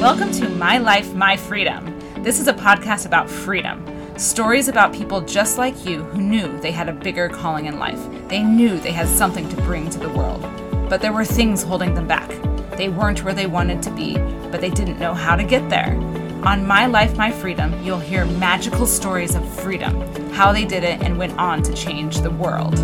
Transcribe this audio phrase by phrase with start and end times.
[0.00, 1.84] Welcome to My Life, My Freedom.
[2.22, 3.84] This is a podcast about freedom.
[4.18, 8.00] Stories about people just like you who knew they had a bigger calling in life.
[8.26, 10.40] They knew they had something to bring to the world.
[10.88, 12.30] But there were things holding them back.
[12.78, 14.16] They weren't where they wanted to be,
[14.50, 15.94] but they didn't know how to get there.
[16.46, 20.00] On My Life, My Freedom, you'll hear magical stories of freedom,
[20.32, 22.78] how they did it, and went on to change the world.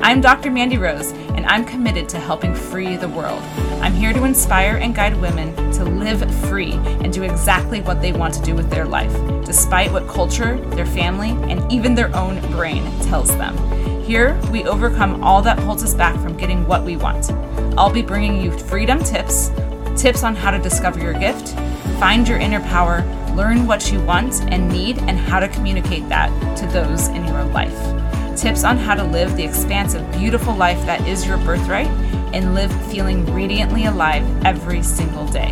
[0.00, 0.52] I'm Dr.
[0.52, 3.42] Mandi Rose, and I'm committed to helping free the world.
[3.82, 8.12] I'm here to inspire and guide women to live free and do exactly what they
[8.12, 9.12] want to do with their life,
[9.44, 13.56] despite what culture, their family, and even their own brain tells them.
[14.04, 17.32] Here, we overcome all that holds us back from getting what we want.
[17.76, 19.50] I'll be bringing you freedom tips,
[20.00, 21.48] tips on how to discover your gift,
[21.98, 23.02] find your inner power,
[23.34, 27.44] learn what you want and need, and how to communicate that to those in your
[27.46, 27.76] life.
[28.38, 31.88] Tips on how to live the expansive, beautiful life that is your birthright
[32.32, 35.50] and live feeling radiantly alive every single day.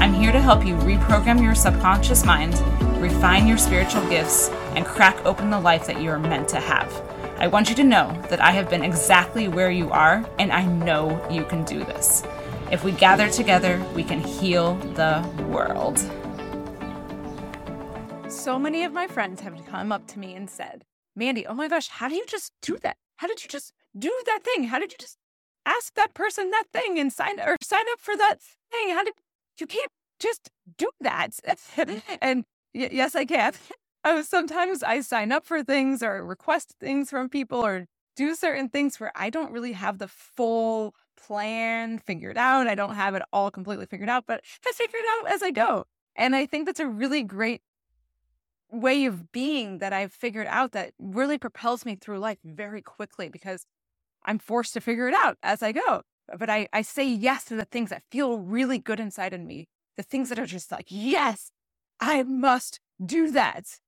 [0.00, 2.52] I'm here to help you reprogram your subconscious mind,
[3.00, 6.92] refine your spiritual gifts, and crack open the life that you are meant to have.
[7.38, 10.66] I want you to know that I have been exactly where you are, and I
[10.66, 12.22] know you can do this.
[12.70, 15.98] If we gather together, we can heal the world.
[18.30, 20.84] So many of my friends have come up to me and said,
[21.16, 22.96] Mandi, oh my gosh, how do you just do that?
[23.16, 24.64] How did you just do that thing?
[24.64, 25.18] How did you just
[25.66, 28.40] ask that person that thing and sign or sign up for that
[28.72, 28.90] thing?
[28.94, 29.14] How did
[29.58, 31.32] you can't just do that?
[31.76, 32.02] Mm.
[32.22, 32.44] and
[32.74, 33.52] y- yes, I can.
[34.04, 38.68] Oh, sometimes I sign up for things or request things from people or do certain
[38.68, 42.66] things where I don't really have the full plan figured out.
[42.66, 45.50] I don't have it all completely figured out, but I figure it out as I
[45.50, 45.84] go.
[46.16, 47.62] And I think that's a really great
[48.72, 53.28] way of being that I've figured out that really propels me through life very quickly
[53.28, 53.66] because
[54.24, 56.02] I'm forced to figure it out as I go.
[56.38, 59.68] But I, I say yes to the things that feel really good inside of me,
[59.96, 61.50] the things that are just like, yes,
[61.98, 63.78] I must do that.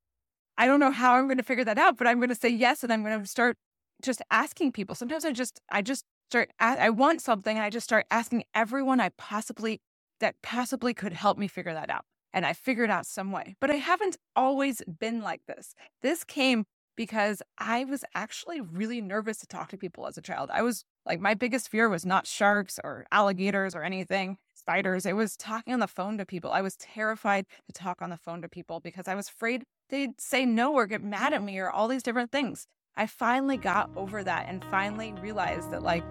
[0.59, 2.49] I don't know how I'm going to figure that out, but I'm going to say
[2.49, 3.57] yes and I'm going to start
[4.03, 4.95] just asking people.
[4.95, 9.01] Sometimes I just, I just start, I want something and I just start asking everyone
[9.01, 9.81] I possibly,
[10.21, 13.57] that possibly could help me figure that out and I figured out some way.
[13.61, 15.75] But I haven't always been like this.
[16.03, 16.65] This came
[16.97, 20.51] because I was actually really nervous to talk to people as a child.
[20.53, 25.07] I was like, my biggest fear was not sharks or alligators or anything, spiders.
[25.07, 26.53] It was talking on the phone to people.
[26.53, 30.21] I was terrified to talk on the phone to people because I was afraid they'd
[30.21, 32.67] say no or get mad at me or all these different things.
[32.95, 36.05] I finally got over that and finally realized that, like,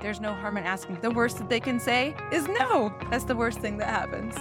[0.00, 1.00] there's no harm in asking.
[1.00, 2.94] The worst that they can say is no.
[3.10, 4.34] That's the worst thing that happens.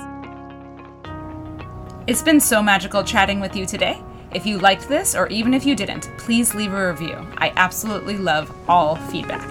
[2.12, 4.04] It's been so magical chatting with you today.
[4.34, 7.16] If you liked this, or even if you didn't, please leave a review.
[7.38, 9.50] I absolutely love all feedback.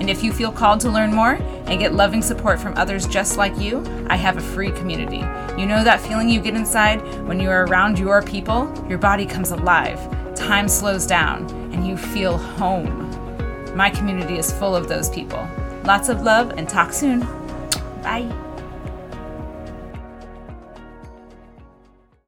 [0.00, 3.36] And if you feel called to learn more and get loving support from others just
[3.36, 5.18] like you, I have a free community.
[5.56, 8.74] You know that feeling you get inside when you are around your people?
[8.88, 10.00] Your body comes alive,
[10.34, 13.06] time slows down, and you feel home.
[13.76, 15.48] My community is full of those people.
[15.84, 17.20] Lots of love and talk soon.
[18.02, 18.49] Bye.